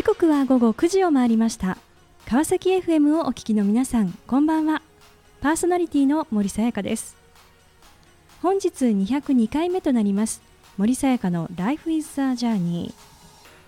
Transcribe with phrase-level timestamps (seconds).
[0.00, 1.76] 時刻は午後9時を回りました。
[2.24, 4.80] 川崎 FM をお聞きの皆さんこんばんは。
[5.42, 7.18] パーソナリティの森さやかです。
[8.40, 10.40] 本日202回目となります
[10.78, 12.94] 森さやかの Life is a Journey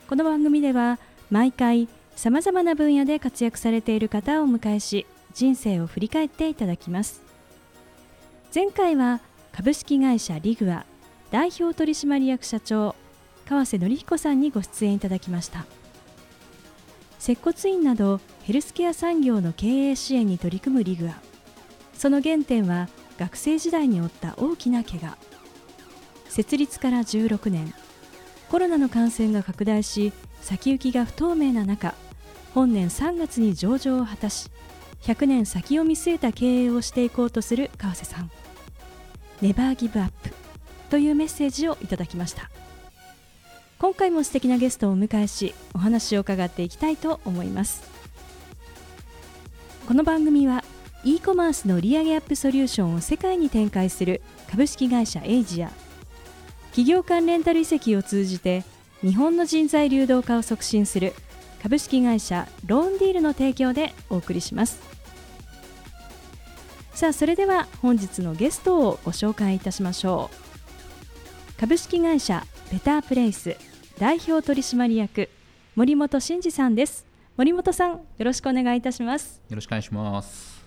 [0.08, 0.98] この番組では
[1.30, 5.04] 毎回さまざまな分野で活躍されている方をお迎えし
[5.34, 7.20] 人生を振り返っていただきます。
[8.54, 9.20] 前回は
[9.52, 10.86] 株式会社リグア
[11.30, 12.96] 代表取締役社長
[13.46, 15.66] 川瀬紀彦さんにご出演いただきました。
[17.22, 21.22] 接骨院などヘルスケア産業の経営支援に取り組むリグア。
[21.94, 25.16] その原点は学生時代に負った大きな怪我。
[26.28, 27.72] 設立から16年。
[28.50, 31.94] コロナの感染が拡大し先行きが不透明な中
[32.54, 34.50] 本年3月に上場を果たし
[35.02, 38.32] 100年先を見据えた経営をしていこうとする川瀬さん。
[39.40, 40.30] ネバーギブアップ
[40.90, 42.50] というメッセージをいただきました。
[43.82, 47.82] 今回も素敵なゲストをお迎えしお話を伺っていきたいと思います。
[49.88, 50.62] この番組は
[51.02, 55.72] e コマースの売上アップソリューションを世界に展開する株式会社エイジア。
[56.66, 58.62] 企業間レンタル移籍を通じて
[59.00, 61.12] 日本の人材流動化を促進する
[61.60, 64.80] 株式会社ローンディールの提供でお送りします。
[66.94, 70.30] さあそれでは本日のゲストをご紹介いたしましょ
[71.56, 71.60] う。
[71.60, 73.56] 株式会社ベタープレイス。
[73.98, 75.28] 代表取締役
[75.74, 77.06] 森本真二さんです。
[77.36, 79.40] 森本さんよろしくお願いいたします。
[79.48, 80.62] よろしくお願いします。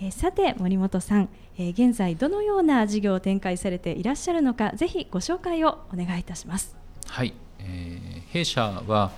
[0.00, 6.76] えー、さて森本さん、えー、現在どのような事業を展開されていらっしゃるのかぜひご紹介をお願いいたします。
[7.06, 9.12] はい、えー、弊社は、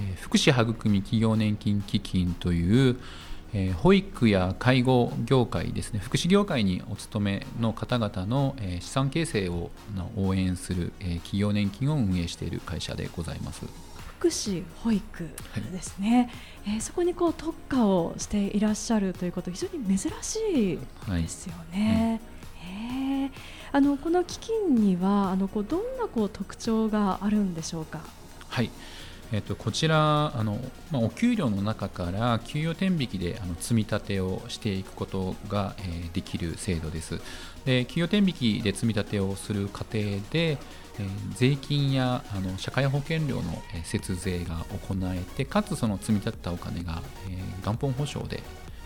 [0.00, 2.96] えー、福祉育み企業年金基金という
[3.56, 9.70] えー、保育や介護業界ですね福祉業界にお勤めの方々の、えー、資産形成を
[10.16, 13.64] 応援する、えー、企業年金を運営している会社でございます。
[14.18, 15.28] 福祉保育
[15.70, 16.30] ですね、
[16.64, 20.78] はい、えー、そこにこう特化をしていらっしゃるということ非常に珍しい
[21.22, 22.20] ですよね。
[22.58, 22.70] はい、
[23.28, 23.30] え
[23.70, 28.00] あのこの基金にはあのこうどんなこう特徴があるんでしょうか？
[28.48, 28.70] はい
[29.34, 30.60] えっと、こちらあの、
[30.92, 37.20] まあ、お給料の中から給与天引きであの積み立てをしていくことが、えー、できる制度です。
[37.64, 48.40] で給与天引きで積み立てをする過程で、えー、税金やあの社会保険料の、え、節税が行えてかつその積み立てたお金が、えー、元本保証で、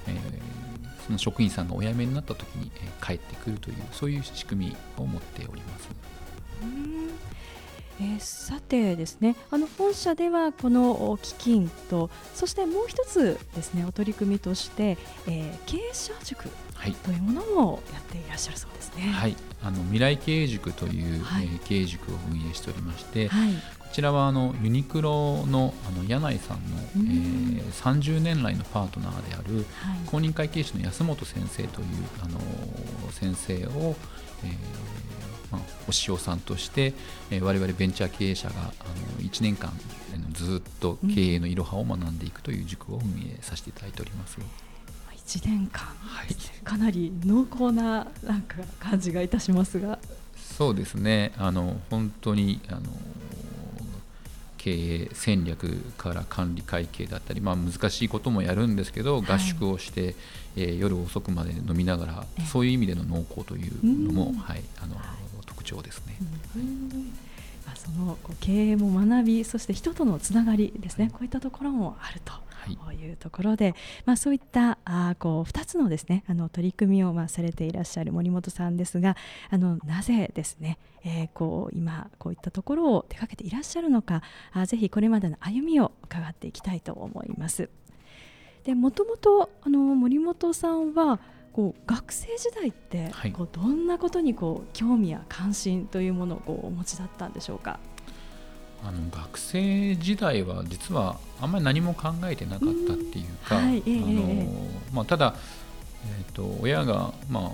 [0.07, 5.91] えー、その職員さんがお辞めになった時に、えー、返ってくるというそういう仕組みを持っております。
[8.01, 16.49] えー、さてですねあの本社ではこの基金とそしてもう一つですねお取り組みとして、えー、経営者塾
[17.05, 19.03] というものもやっていらっしゃるそうですね。
[19.03, 29.65] はい、あの未来経営塾という、はい、えー、経営塾を運営しておりまして、はい、こちらはあのユニクロのあの柳井さんの、うん、えー、30年来のパートナーである、はい、
[30.07, 31.87] 公認会計士の安本先生という
[32.23, 32.39] あの
[33.11, 33.97] 先生を、
[34.45, 35.08] えー
[35.51, 36.95] まあ、お塩さんとして、
[37.31, 38.73] えー、我々ベンチャー経営者があの
[39.21, 39.73] 1年間
[40.33, 44.39] ずっと経営のいろはを学んでいくという塾を運営させていただいております。
[45.29, 49.99] 1年間、はい、かなり濃厚ななんか感じがいたしますが。
[50.37, 51.33] そうですね。
[51.37, 52.81] あの本当にあの
[54.57, 54.73] 経
[55.05, 60.15] 営戦略から管理会計だったり、まあ、難しいこともやるんですけど、合宿をして、
[60.57, 64.97] えー、夜遅くまで飲みながらそういう意味での濃厚というのも、はい、あの
[65.69, 66.17] 徴ですね。
[67.67, 72.33] まあ、その経営も学びそして人とのつながりですねこういったところもあると。
[72.69, 73.75] いうところで、
[74.05, 79.17] まあ、そういったあこう2つのですねあの取り組みをまあされていらっしゃる森本さんですが
[79.49, 84.23] あのなぜですね、えー、こう今こういったところを手掛けていらっしゃるのか
[84.53, 87.71] あぜひこれまでの歩みを伺っていきたいと思います。
[88.65, 91.21] でもともとあの森本さんは
[91.59, 97.81] こう学生時代ってこうどんなことにこう興味や関心というものをこうお持ちだったんでしょうか？
[98.87, 104.47] あの学生時代は実はあんまり何も考えてなかったっていうか、はい、あの
[104.93, 105.35] まあ、ただ、
[106.07, 107.51] えーと、親が、まあ、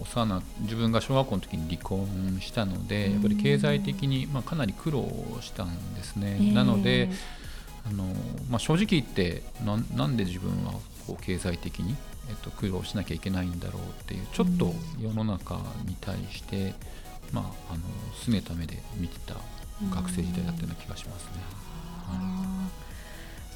[0.00, 5.06] 幼自分が小学校の時に離婚したのでやっぱり経済的に、まあ、かなり苦労
[5.42, 6.54] したんですね。
[6.54, 7.10] なので
[7.86, 8.04] あの、
[8.48, 10.72] まあ、正直言ってななんで自分は
[11.06, 11.96] こう経済的に
[12.28, 16.74] えっと、苦労しなきゃいけないんだろうっていうちょっと世の中に対して、
[17.32, 17.80] まあ、あの
[18.24, 19.34] 拗ねた目で見てた
[19.94, 21.30] 学生時代だったような気がしますね。
[22.06, 22.68] は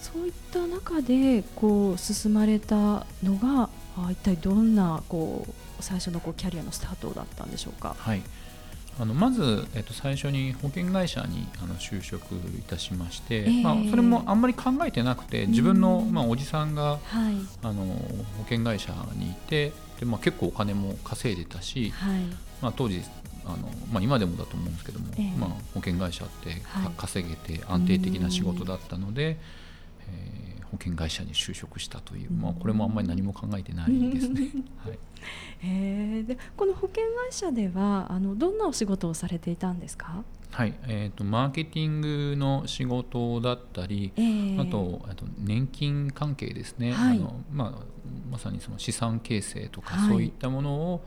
[0.00, 7.96] い、そういった中でこう進まれたのがあ一体どんなこう最初のこうキャリアのスタートだったんでしょうか？
[7.98, 8.22] はい
[8.98, 22.20] あのまず、えっと、最初に保険会社にあの就職いたしまして、えー、まあ、それもあんまり考えてなくて自分の、まあ、おじさんが、はい、あの保険会社にいてで、まあ、結構お金も稼いでたし、はい、
[22.60, 23.02] まあ、当時
[23.46, 26.62] あの、まあ、今でもだと思うんですけども、えー、まあ、保険会社って
[26.96, 29.38] 稼げて安定的な仕事だったので、
[30.10, 34.48] えー、保険会社に就職したという、まあ、これもあんまり何も考えてないですね。
[34.86, 34.98] はい。
[35.62, 40.24] えー、でこの保険会社ではあのどんなお仕事をされていたんですか？
[40.52, 40.74] はい。
[40.88, 47.84] えーと、マーケティングの仕事だったり、えー、あとあと年金関係ですね、はい、あのまあ、
[48.30, 51.04] まさにその資産形成とか、そういったものを、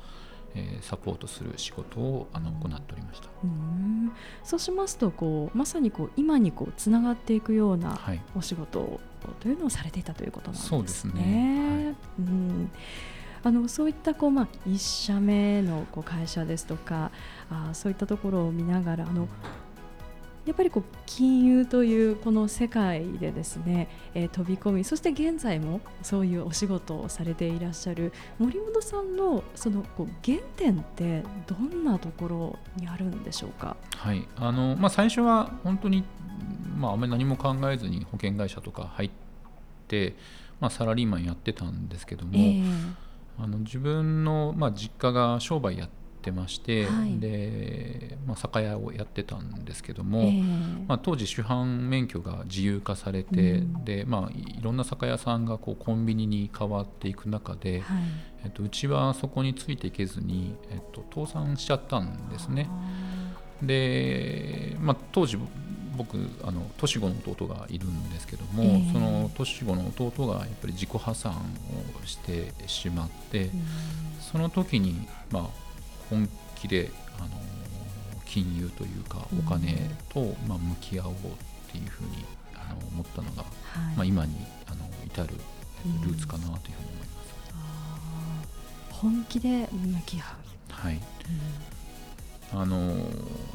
[0.56, 3.30] えー、サポートする仕事をあの行っておりました。
[3.44, 4.12] うん。
[4.44, 8.00] そうしますとこうまさにこう今にこうつながっていくような
[8.36, 9.00] お仕事
[9.40, 10.70] というのをされていたということなんですね。
[10.70, 11.16] そうですね、
[11.86, 12.72] はい、うん。
[13.46, 17.12] あのそういったこう、まあ、1社目のこう会社ですとか
[17.50, 19.28] あそういったところを見ながらあの
[20.45, 33.78] やっぱりこう金融というこの世界でですね、えー、飛び込みそして現在もそういうお仕事をされていらっしゃる森本さんのそのこう原点ってどんなところにあるんでしょうか？
[33.95, 36.04] はいあのまあ、最初は本当に、
[36.78, 39.12] まあ、あまり何も考えずに保険会社とか入っ
[39.88, 40.16] て、
[40.60, 42.63] まあ、サラリーマンやってたんですけども、えー、
[43.39, 58.04] あの自分の、まあ、実家が商売やってってまして、はい、で、まあ、酒屋をやってたんですけども、えー、まあ、当時主犯免許が自由化されて、うん、でまあ、いろんな酒屋さんがこうコンビニに変わっていく中で、はい、
[58.46, 62.70] えっと、うちはそこについていけずに、えっと、倒産しちゃったんですね。
[63.62, 65.38] で、まあ、当時
[65.98, 73.50] 僕あの年子の弟がいるんですけども、えー、その年子の弟がやっぱり自己破産をしてしまって、うん、
[74.20, 75.62] その時に、まあ、
[76.13, 77.30] 本気であの
[78.25, 81.15] 金融というかお金と、まあ、向き合おうっ
[81.71, 82.25] ていうふうに
[82.56, 83.48] あの思ったのが、は
[83.94, 84.36] い、まあ、今に
[84.68, 85.30] あの至る
[86.04, 87.13] ルーツかなというふうに思いま
[88.92, 88.95] す。
[88.95, 90.25] 本気で向き合う、
[90.71, 91.00] はい。
[92.54, 92.95] あの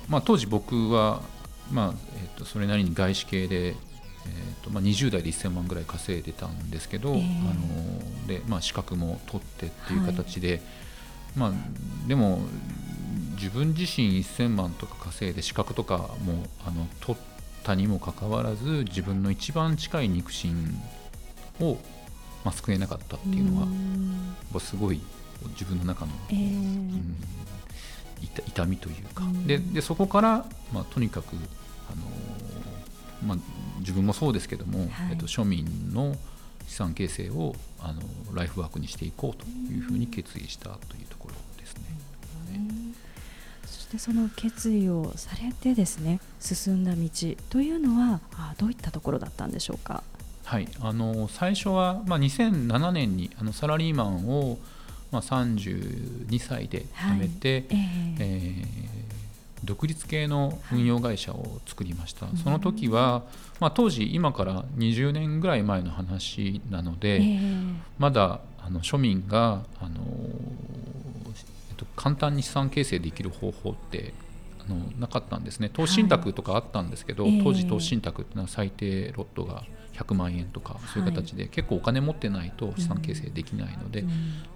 [0.08, 1.22] まあ、当時僕は、
[1.70, 3.74] まあえー、とそれなりに外資系で、えー
[4.64, 10.60] とまあ、20代で1000万ぐらい稼いでたんですけど、えー、あのでまあ、資格も取ってっていう形で、はい
[11.38, 11.52] まあ、
[12.08, 12.40] でも
[13.36, 17.22] 自分自身1000万とか稼いで資格とかもあの取っ
[17.62, 20.54] たにもかかわらず自分の一番近い肉親
[21.60, 21.78] を、
[22.44, 23.62] まあ、救えなかったっていうの
[24.52, 25.00] はすごい
[25.50, 27.16] 自分の中の、えー、うん、
[28.20, 29.22] 痛みというか。
[29.46, 32.02] ででそこから、まあ、とにかく、あの
[33.24, 33.38] まあ、
[33.78, 36.16] 自分もそうですけども、はい、えっと、庶民の
[36.68, 38.02] 資産形成をあの
[38.34, 41.82] ライフワークにしていこうというふうに決意したというところですね。
[43.64, 47.08] そしてその決意をされてですね進んだ道
[47.50, 50.02] というのはあどういったところだったんでしょうか？
[50.44, 54.58] はい、あの最初は、まあ、2007年にあのサラリーマンを、
[55.10, 58.97] まあ、32歳で辞めて、はい、えー、えー
[59.64, 63.24] 独立系の運用会社を作りました、はい、その時は、
[63.60, 70.00] まあ、当時今から20年ぐらい前の話なので、えー、まだあの庶民があの、
[71.70, 74.12] えっと、簡単に資産形成できる方法って
[74.60, 75.70] あのなかったんですね。
[75.70, 84.08] 投資信託とかあったんですけど、はい、当時投資信託っていうのは最低ロットが100万円とかそういう形で、結構お金持ってないと資産形成できないので、うん、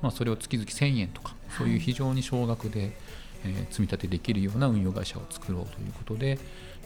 [0.03, 2.97] まあ、それを月々1000円とかそういう非常に少額で。
[3.45, 6.39] え積み立てできるような運用会社を作ろうということで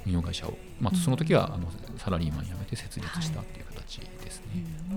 [0.07, 4.65] 運用会社を、まあ、その時はあのサラリーマン辞めて設立したっていう形ですね。
[4.91, 4.97] は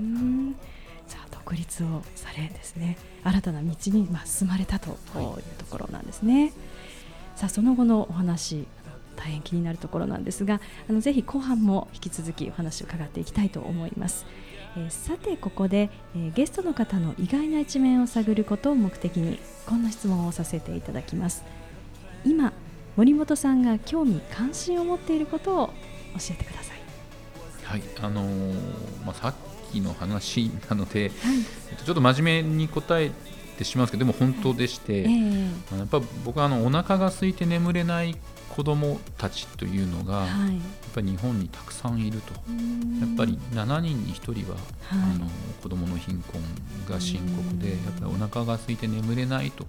[0.51, 4.95] い、さあ独立をされですね新たな道にまあ進まれたという
[5.57, 6.41] ところなんですね。
[6.41, 6.51] はい、
[7.35, 8.67] さあその後のお話
[9.15, 14.25] 大変気になるところなんですがあのぜひ後半も引き続きお話を伺っていきたいと思います。
[14.77, 21.43] えー、さてここで、えー、ゲストの方の意外な一面を探ることを目的にこんな質問をさせていただきます。
[22.25, 22.53] 今
[22.95, 25.73] 森本さんが興味関心を持っていることを教
[26.31, 26.79] えてください。
[27.63, 29.33] はいあのー、まあ、さっ
[29.71, 33.11] きの話なので、はい、ちょっと真面目に答え
[33.59, 38.15] てしまうんですけどでも本当でして、えー、やっぱ僕はあのお腹が空いて眠れない
[38.49, 42.33] 子どもたちというのが、はい、やっぱり日本にたくさんいると。
[42.99, 45.29] やっぱり7人に1人は、はい、あの
[45.61, 46.41] 子どもの貧困
[46.89, 49.63] が深刻でやっぱりお腹が空いて眠れないと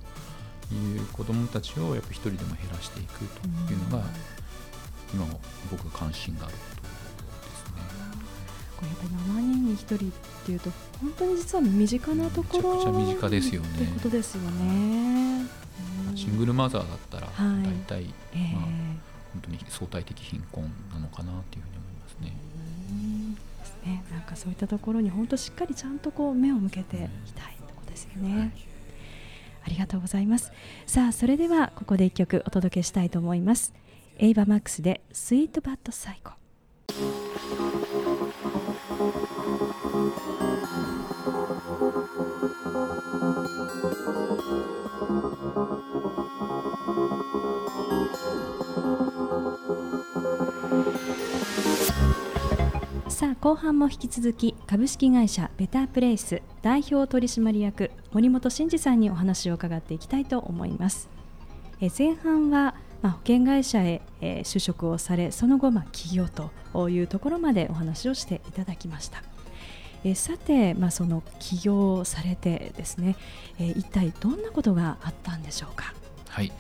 [0.73, 4.04] いう子どもたちをやっぱ1人でも減らしていくというのが
[5.14, 5.26] 今
[5.70, 6.54] 僕が関心がある。
[6.54, 6.80] こと。
[8.81, 9.99] これやっぱり7人に1人っ
[10.47, 10.71] ていうと
[11.01, 13.69] 本当に実は身近なところめちゃくちゃ身近ですよね。
[13.69, 15.47] ってことですよね。
[16.17, 18.65] シングルマザーだったら大体、えー、まあ、
[19.33, 22.37] 本当に相対的貧困なのかなというふうに思いますね。
[23.61, 24.03] ですね。
[24.11, 28.39] なんかそういったところに本当しっかりちゃんとこう目を向けていきたいところですよね。
[28.39, 28.53] はい、
[29.67, 30.53] ありがとうございます。
[30.87, 33.75] さあそれではここで一曲お届けしたいと思います。
[34.19, 36.33] エイバマックスでスイートバットサイコ。
[53.09, 61.09] さあ後半も引き続き株式会社ベタープレイス代表取締役森本真二さんにお話を伺っていきたいと思います
[61.81, 69.30] え前半はまあ、保険会社へ、え、就職をされその後、まあ、起業というところまでお話をしていただきました。
[70.04, 73.16] え、さて、まあ、その起業されてですね、
[73.59, 75.92] え、一体どんなことがあったんでしょうか？
[76.28, 76.52] はい、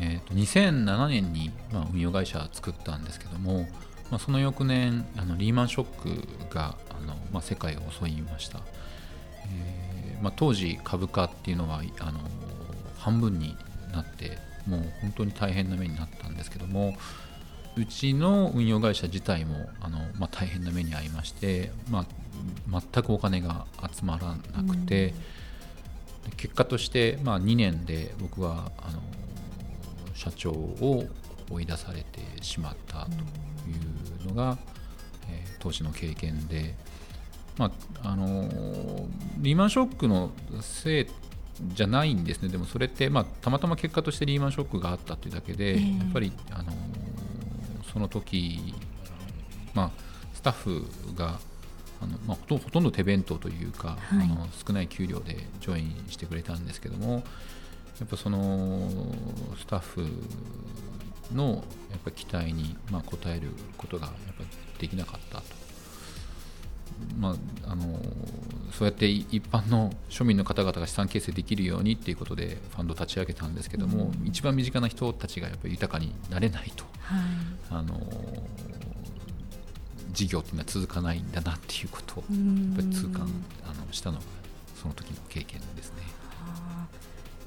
[0.00, 3.66] えーと、2007年に、まあ、運用会社作ったんですけども、
[4.10, 8.60] まあ、その翌年あのリーマンショックがあの、まあ、世界を襲いました、
[9.46, 12.20] えーまあ、当時株価っていうのはあの
[12.98, 13.56] 半分に
[13.92, 16.96] なってもう本当に大変な目になったんですけども
[17.76, 22.06] うちの運用会社自体もあの、ま、大変な目に遭いまして、まあ、
[22.68, 25.14] 全くお金が集まらなくて、
[26.26, 29.00] うん、結果として、まあ、2年で僕はあの
[30.14, 31.04] 社長を
[31.50, 33.14] 追い出されてしまったとい
[34.24, 34.58] うのが、
[35.30, 36.74] えー、当時の経験で、
[37.56, 38.48] まあ、あの
[39.38, 40.30] リーマンショックの
[40.60, 41.06] せい
[41.74, 42.48] じゃないんですね。
[42.48, 46.72] でもそれって、まあ、たまたま結果としてリーマンショックがあったというだけで、えー、やっぱり、あの
[47.92, 48.74] その時、
[49.74, 49.90] まあ、
[50.32, 51.38] スタッフが
[52.00, 57.22] あの、まあ、ほとんど手弁当というか、はい、あの少ない給料でジョインしてくれたんですけども
[57.98, 58.88] やっぱその
[59.58, 60.06] スタッフ
[61.34, 64.44] のやっぱ期待に、まあ、応えることがやっぱ
[64.78, 65.60] できなかったと。
[67.18, 67.30] ま
[67.66, 67.98] あ、あの
[68.72, 77.20] そうやって一般の庶民の方々が資産形成できるようにっていうことでファンドを立ち上げたんですけども、うん、一番身近な人たちがやっぱり豊かになれないと、はい、
[77.70, 77.98] あの
[80.12, 82.36] 事業っていうのは続かないんだなっていうことをや
[82.72, 83.28] っぱり痛感
[83.64, 84.24] あのしたのが
[84.80, 86.02] その時の経験ですね。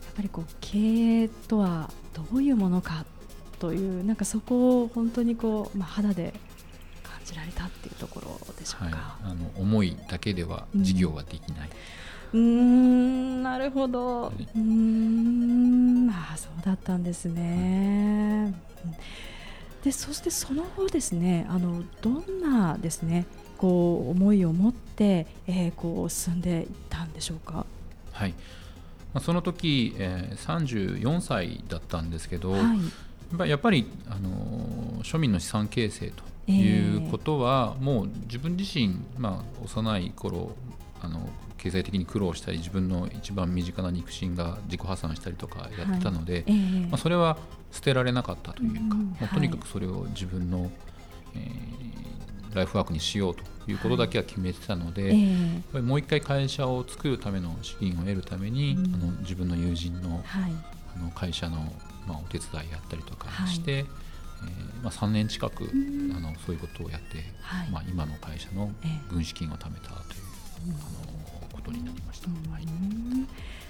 [0.06, 3.06] やっぱりこう経営とはどういうものか
[3.58, 6.34] というなんかそこを本当にこう、まあ、肌で
[7.02, 11.70] 感じられたっていうところでしょうか、はい、あの思いだけでは事業はできない。
[12.34, 14.32] うん、なるほど。
[14.56, 18.54] うん、まあそうだったんですね。
[19.84, 23.26] でそしてその後ですねあのどんなですね
[23.58, 27.66] こう思いを持って、えー、こう進んでいったんでしょうか？
[28.12, 28.34] はい。
[29.14, 32.60] まあ、その時、えー、34歳だったんですけど、は
[33.46, 36.12] い、やっぱりあの庶民の資産形成
[36.48, 40.56] ということは、えー、もう自分自身、まあ、幼い頃
[41.04, 46.44] あの経済的に苦労したり自分の一番身近な肉親が自己破産したりとかやってたので、はい。
[46.48, 47.38] えー、まあ、それは
[47.72, 50.72] 捨てられなかったというか、うん、まあ、とにかくそれを自分の、
[51.36, 60.52] えー、ライフワークにしようということだけは決めてたので、はいえー、もう一回会社を作るための資金を得るために、うん、あの自分の友人の,、はい、
[60.98, 61.58] あの会社の、
[62.08, 68.70] まあ、お手伝いやったりとかして、はい、えー、まあ、3年近く、うん、あのそういうことをやって、はい、まあ、今の会社の
[69.10, 70.33] 軍資金を貯めたという、
[70.64, 72.30] あのことになりました。
[72.52, 72.64] はい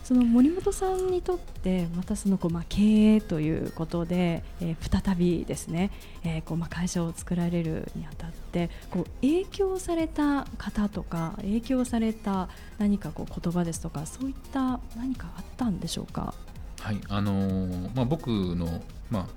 [0.04, 5.92] その森本さんにとってまたそのこうまあ経営ということで、えー、再びですね、
[6.26, 16.34] えー、こうまあ会社を作られるにあたってこう影響された方とか影響された何かこう言葉ですとかそういった何かあったんでしょうか？
[16.82, 19.28] はいあのー、まあ、僕の、まあ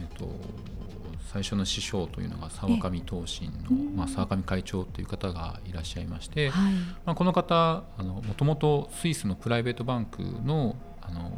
[0.00, 0.24] えーと
[1.32, 6.72] 最初の師匠というのが沢上東進の、まあ、沢上会長という方がいらっしゃいまして、はい、
[7.04, 11.32] まあ、この方もともとスイスのプライベートバンクのあの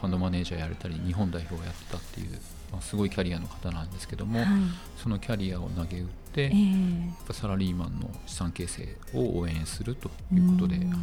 [0.00, 2.30] ファンドマネージャーやれたり日本代表をやってたっていう、
[2.72, 4.48] まあ、すごいキャリアの方なんですけども、はい、
[4.96, 10.94] そのキャリアを投げ打って、えー、サラリーマンの資産形成を応援するということで、あの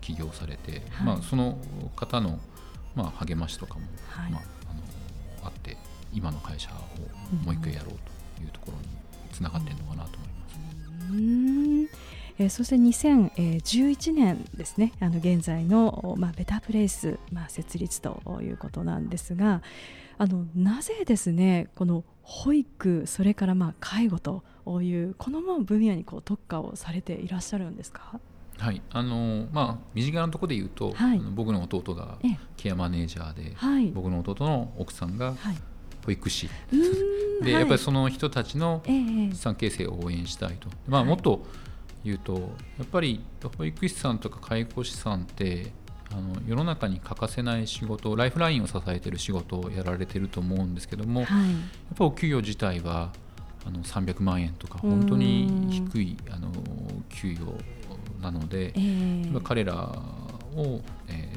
[0.00, 1.58] 起業されて、はい、まあ、その
[1.94, 2.40] 方の、
[2.94, 3.80] まあ、励ましとかも、
[4.16, 4.40] まあ、あの
[5.44, 5.76] あって
[6.12, 6.74] 今の会社を
[7.44, 7.94] もう一回やろう
[8.36, 8.84] というところに
[9.32, 10.58] つながっているのかなと思います。
[11.12, 11.88] うん。
[12.40, 14.92] えー、そして2011年ですね。
[15.00, 19.62] あの現在の、まあ、ベタープレイス、まあ、設立ということなんですが
[20.18, 24.44] あのなぜですねこの保育それからまあ介護と
[24.82, 28.20] いうこの分野にこう特化をされていらっしゃるんですか？
[28.58, 28.82] はい。
[28.90, 32.18] あのまあ、身近なところで言うと、はい、僕の弟が
[32.56, 35.34] ケアマネージャーで、はい、僕の弟の奥さんが
[36.08, 36.48] 保育士、
[37.42, 41.44] でやっぱりその人たちの資産形成を応援したいと、まあ、もっと
[42.02, 42.32] 言うと
[42.78, 43.20] やっぱり
[43.58, 45.70] 保育士さんとか介護士さんって
[46.10, 51.58] あの世の中に欠かせない仕事ライフラインを支えている仕事をやられてると思うんですけども、はい、やっ
[51.94, 53.12] ぱお給与自体は
[53.66, 56.50] あの300万円とか本当に低いあの
[57.10, 57.52] 給与
[58.22, 59.74] なので、えー、彼ら
[60.56, 61.30] を、え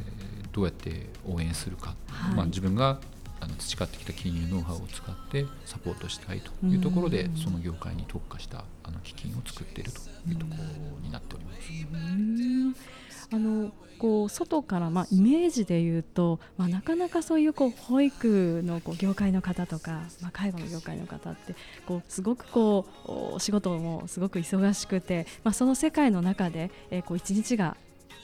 [0.43, 3.01] ー、どうやって応援するか、はい、まあ、自分が
[3.41, 13.01] あの培ってきた金融ノウハウを使ってサポートしたいというところでその業界に特化したあの基金を作っているというところになっております。
[13.33, 21.55] あのこう外からまあイメージで言うと、まあ、なかなかそういうこう保育のこう業界の方とか、まあ、介護の業界の方って
[21.85, 27.77] こうすごくこうお仕事もすごく忙しくて、まあ、その世界の中で、えー、こう一日が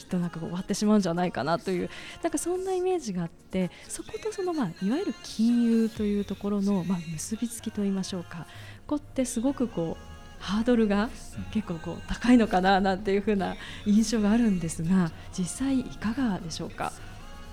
[0.08, 1.90] となんか終わってしまうんじゃないかなという
[2.24, 8.48] なんかそんなイメージがあってそことそのまあいわゆる金融というところのまあ結びつきといいましょうか。
[8.88, 10.04] ここってすごくこう
[10.40, 11.10] ハードルが
[11.52, 16.94] 結構こう高いのかななんていうふうな印象があるんですが実際いかがでしょうか？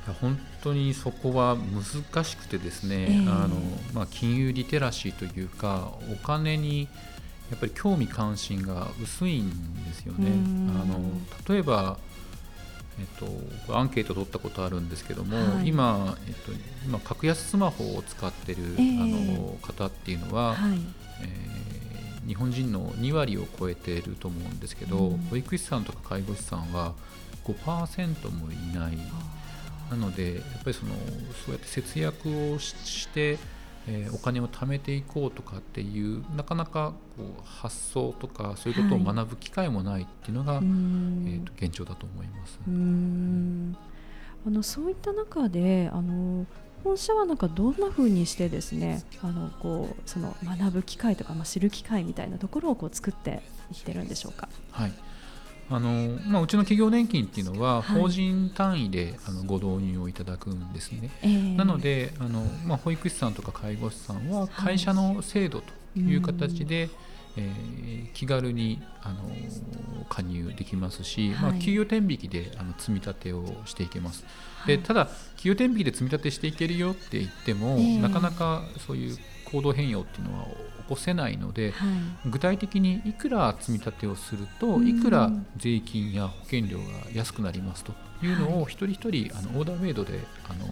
[0.07, 3.57] いや本当にそこは難しくてですね、えー、あの
[3.95, 6.89] まあ、金融リテラシーというかお金に
[7.51, 9.51] やっぱり興味関心が薄いん
[9.87, 10.29] ですよね。
[10.71, 11.01] あの
[11.49, 11.99] 例えば
[12.99, 13.07] えっ
[13.67, 16.53] と、アンケート取ったことあるんですけども、はい、今、えっと、
[16.87, 20.79] 今格安スマホを使ってる、えー、あの方っていうのは、はい、
[21.23, 21.55] えー
[22.27, 26.95] 日本人の2割を超えていると思うんですけど、うん、保育士さんとか介護士さんは
[27.45, 28.99] 5%もいない。
[29.91, 30.95] なのでやっぱりその
[31.45, 33.39] そうやって節約をして、
[33.87, 42.59] えー、お金を貯めていこうとかっていうなかなかこう発想とかそういうことを学ぶ機会もないっていうのが、はい、えー、と現状だと思います。
[42.67, 43.77] うん
[44.47, 46.47] あのそういった中であの
[46.83, 53.43] 本社はなんかどんなふうにしてですねあのこうその学ぶ機会とか、まあ、知る機会みたいなところをこう作って
[53.73, 54.51] いってるんでしょうか？
[54.71, 54.93] はい
[55.71, 66.91] あのまあ、うちの企業年金っていうのは法人単位で、あのご導入をいただくんですね、えー、なのであの、まあ、保育士さんとか介護士さんは会社の制度という形で、はい
[67.37, 69.19] えー、気軽にあの
[70.09, 74.25] 加入できますし、はい、まあ、給与天引きであの積み立てをしていけます。
[74.59, 80.53] はい、でただ給与天引きで積み立てしていけるよって言っても、えー、なかなかそういう行動変容っていうのは起
[80.89, 81.87] こせないので、は
[82.27, 90.67] い、具体的にいくら積み立てをするといくら税金や保険料が安くなりますというのを一人一人あのオーダーメイドであの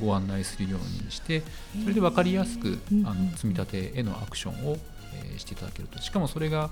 [0.00, 1.42] ご案内するようにして
[1.82, 4.78] それで分かりやすくあの積み立てへのアクションを
[5.14, 5.98] えー、していただけると。
[6.00, 6.70] しかもそれが、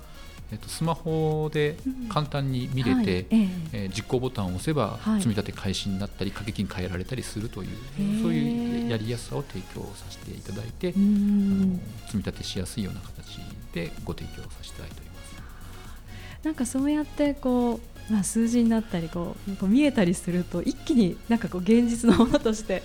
[0.51, 1.77] えーと、スマホで
[2.09, 7.69] 簡単に見れて、うんはい、えー、実行ボタンを押せば積み立て開始になったり掛け金変えられたりするという、
[8.21, 13.39] そういうやりやすさを提供させていただいて、あの積み立てしやすいような形
[13.73, 15.17] でご提供させていただいております。
[16.43, 22.83] なんかそうやってこう、まあ、数字になったりこうこう見えたりすると一気になんかこう現実のものとして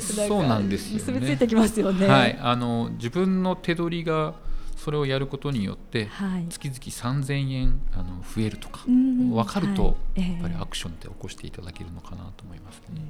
[0.00, 2.08] そうなんですよ、ね、結びついてきますよね。
[2.08, 4.34] はい、あの自分の手取りが
[4.76, 6.08] それをやることによって、
[6.48, 13.02] 月々3000円あの増えるとか、分かると、やっぱりアクションって起こしていただけるのかなと思いますね。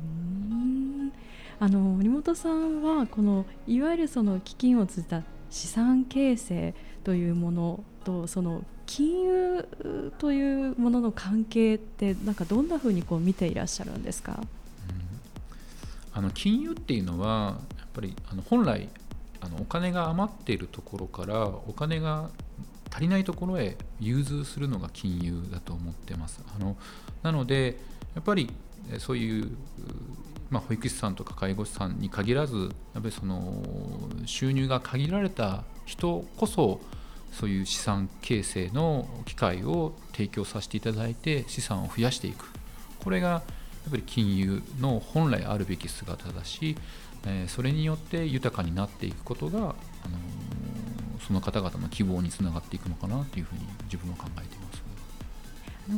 [1.61, 6.75] あの森本さんはこのいわゆるその基金を通じた資産形成
[7.05, 14.47] というものとその金融というものの関係ってなんかどんなふうにこう見ていらっしゃるんですか、うん、
[16.13, 18.89] あの金融っていうのはやっぱりあの本来
[19.45, 22.31] あのお金が余っているところからお金が
[22.91, 26.41] 足りないところへ融通するのが金融だと思ってます。
[26.55, 26.77] あの
[27.23, 27.79] なので
[28.15, 28.51] やっぱり
[28.99, 29.51] そういう、
[30.51, 33.63] まあ、保育士さんとか介護士さんに限らずやっぱりその
[34.27, 36.81] 収入が限られた人こそ
[37.33, 42.49] そういう資産形成の機会を提供させていただいて資産を増やしていく
[43.03, 43.39] これがや
[43.89, 46.77] っぱり金融の本来あるべき姿だし
[47.27, 49.75] えそれによって豊かになっていくことが、あの
[51.27, 54.85] その方々の希望につながっていくのかなというふうに自分は考えています。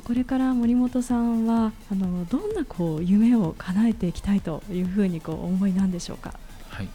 [0.04, 6.34] これから森本さんはあのどんなこう夢を叶えていきたいというふうにこう思いなんでしょうか？
[6.70, 6.88] はい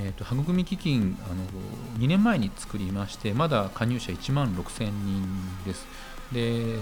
[0.00, 5.24] えーと、と育み基金あの2年前に作りましてまだ加入者1万6000人
[5.64, 5.86] です。
[6.32, 6.76] で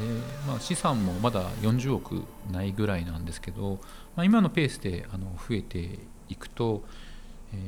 [0.49, 3.79] まあ、資産もまだ40億ないぐらいなんですけど、
[4.17, 6.83] まあ、今のペースであの増えていくと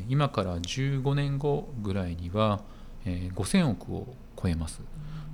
[0.08, 2.60] 今から15年後ぐらいには
[3.08, 4.06] えー、5000億を
[4.40, 4.80] 超えます。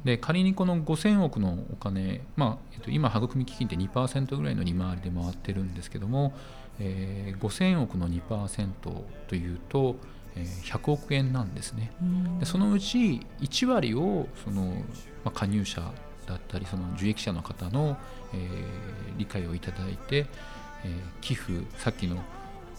[0.05, 6.35] で仮にこの5000億のお金、まあえっと、今育み基金って2%ぐらいの利回りで回ってるんですけども、
[6.79, 8.69] えー、5000億の2%
[9.29, 9.97] というと、
[10.37, 11.91] えー、100億円なんですね。
[12.39, 14.63] でそのうち1割をその、
[15.25, 15.81] まあ、加入者
[16.27, 17.97] だったりその受益者の方の、
[18.35, 20.27] えー、理解をいただいて、
[20.85, 22.23] えー、寄付さっきの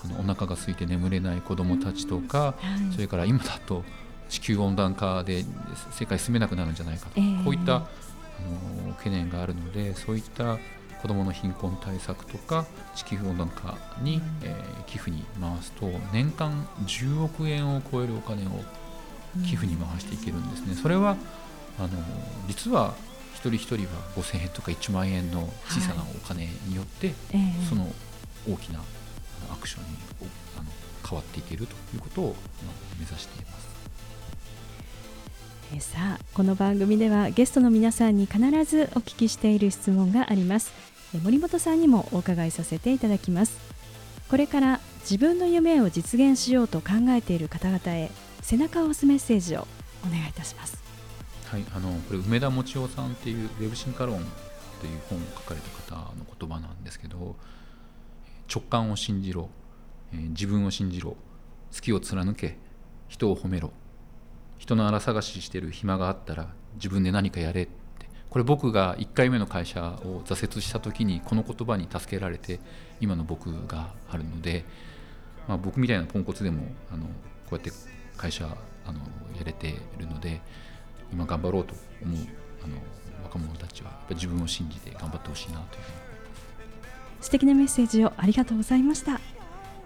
[0.04, 2.56] あのお腹が空いて眠れない子どもたちとか、
[2.94, 3.84] それから今だと
[4.30, 5.46] 地球温暖化で
[5.92, 7.80] 世界住めなくなるんじゃないかと、えー、こういったあ
[8.88, 10.58] の懸念があるのでそういった
[11.02, 18.64] 子どもの貧困対策とか地球温暖化に、えー、寄付に回すと年間10億円を超えるお金を
[19.46, 20.76] 寄付に回していけるんですね。
[20.76, 21.18] それは
[21.78, 21.90] あの
[22.48, 22.96] 実は
[23.34, 27.16] 一人一人は5000円とか1万円の小さなお金によって、はい、
[27.70, 27.88] その
[28.50, 28.80] 大きな
[29.52, 29.90] アクションに
[30.58, 30.66] あの
[31.08, 32.36] 変わっていけるということを
[32.98, 33.66] 目指しています。
[35.74, 40.72] えさあこの番組ではゲストの皆さんに必ずお聞きしている質問があります。
[41.24, 43.58] 森本さんにもお伺いさせていただきます。
[44.30, 49.68] これから自分の夢を実現しようと考えている方々へ背中を押すメッセージを
[50.06, 50.84] お願いいたします。
[51.48, 54.20] はいあのこれ梅田もちおさんっていうウェブ進化論
[54.82, 57.36] という本を書かれた方の言葉なんですけど
[58.54, 59.50] 直感を信じろ、
[60.14, 61.18] えー、自分を信じろ。
[61.74, 62.58] 好きを貫け。
[63.08, 63.72] 人を褒めろ。
[64.58, 67.72] 人の荒探ししてる暇があったら自分で何かやれって。
[68.30, 72.60] これ僕が1回目の会社を挫折した時にこの言葉に助けられて
[73.00, 74.66] 今の僕があるので、
[75.48, 77.12] まあ、僕みたいなポンコツでもあのこ
[77.52, 77.72] うやって
[78.18, 78.46] 会社
[78.86, 79.00] あの
[79.38, 80.42] やれてるので
[81.12, 82.20] 今頑張ろうと思う
[82.64, 82.78] あの
[83.24, 86.05] 若者たちはやっぱ自分を信じて頑張ってほしいなというふうに
[87.26, 89.20] 素敵なメッセージをありがとうございました。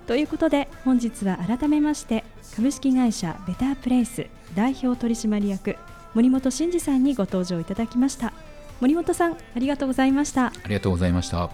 [0.07, 4.25] ということで本日は改めまして株式会社ベタープレイス
[4.55, 5.77] 代表取締役
[6.13, 8.33] 森本真二さんにご登場いただきました。
[8.81, 10.47] 森本さんありがとうございました。
[10.47, 11.49] ありがとうございました。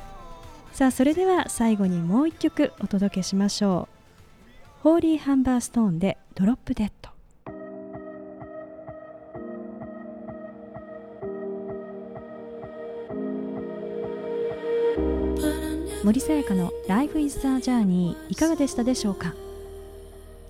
[0.73, 4.81] さあそれでは最後にもう一曲お届けしましょう。
[4.81, 7.14] ホーリーハンバーストーンでドロップデッド
[16.05, 19.33] 森さやかの Life is a Journey いかがでしたでしょうか？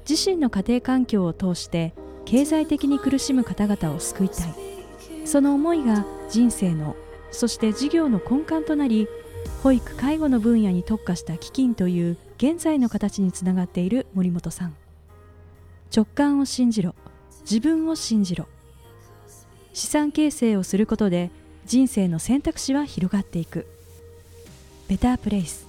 [0.07, 1.93] 自身の家庭環境を通して
[2.25, 4.53] 経済的に苦しむ方々を救いたい。
[5.23, 6.97] その思いが人生の
[7.31, 9.07] そして事業の根幹となり
[9.63, 14.75] 保育介護の分野に特化した基金という現在の形につながっている森本さん。
[15.95, 16.95] 直感を信じろ。
[17.49, 18.49] 自分を信じろ。
[19.71, 21.31] 資産形成をすることで
[21.65, 23.67] 人生の選択肢は広がっていく。
[24.87, 25.65] ベタープレイス。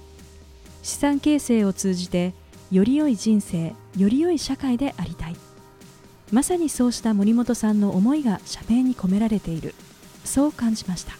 [0.83, 2.33] 資産形成を通じて
[2.71, 5.35] より良い人生より良い社会でありたい。
[6.31, 9.73] まさにそうした森本さんの思いが社名に込められている。
[10.25, 11.13] そう感じました。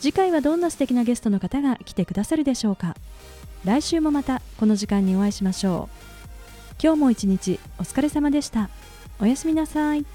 [0.00, 2.96] 次回はどんな素敵なゲストの方が来てくださるでしょうか。
[3.64, 6.76] 来週もまたこの時間にお会いしましょう。
[6.80, 8.70] 今日も一日お疲れ様でした。
[9.20, 10.06] おやすみなさい。